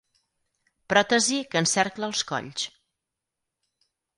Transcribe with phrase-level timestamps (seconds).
[0.93, 2.67] Pròtesi que encercla els colls.